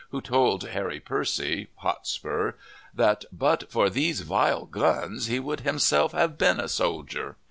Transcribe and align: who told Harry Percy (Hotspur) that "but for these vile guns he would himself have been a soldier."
who 0.09 0.19
told 0.19 0.63
Harry 0.69 0.99
Percy 0.99 1.67
(Hotspur) 1.75 2.53
that 2.91 3.23
"but 3.31 3.69
for 3.69 3.87
these 3.87 4.21
vile 4.21 4.65
guns 4.65 5.27
he 5.27 5.39
would 5.39 5.59
himself 5.59 6.11
have 6.13 6.39
been 6.39 6.59
a 6.59 6.67
soldier." 6.67 7.37